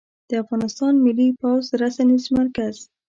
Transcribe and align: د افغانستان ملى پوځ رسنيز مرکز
د 0.29 0.31
افغانستان 0.43 0.93
ملى 1.05 1.27
پوځ 1.41 1.63
رسنيز 1.81 2.23
مرکز 2.37 2.75